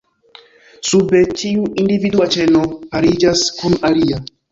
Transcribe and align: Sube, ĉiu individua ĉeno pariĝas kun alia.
Sube, 0.91 1.19
ĉiu 1.41 1.67
individua 1.83 2.27
ĉeno 2.37 2.63
pariĝas 2.95 3.45
kun 3.61 3.77
alia. 3.91 4.19